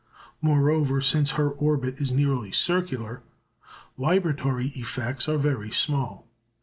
Moreover, 0.41 0.99
since 0.99 1.33
her 1.37 1.47
orbit 1.51 1.99
is 1.99 2.11
nearly 2.11 2.51
circular, 2.51 3.21
libratory 3.99 4.75
effects 4.75 5.29
are 5.29 5.37
very 5.37 5.69
small. 5.69 6.25